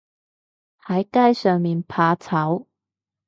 [0.83, 2.65] 喺街上面怕醜